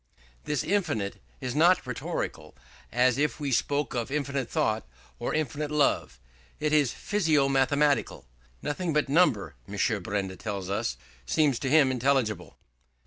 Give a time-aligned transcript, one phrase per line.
[0.45, 2.55] This infinite is not rhetorical,
[2.91, 4.83] as if we spoke of infinite thought
[5.19, 6.19] or infinite love:
[6.59, 8.25] it is physico mathematical.
[8.63, 10.01] Nothing but number, M.
[10.01, 12.57] Benda tells us, seems to him intelligible.